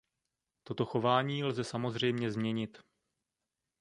[0.63, 2.77] Toto chování lze samozřejmě změnit.